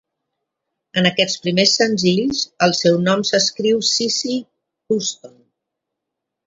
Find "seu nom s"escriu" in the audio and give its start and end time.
2.81-3.87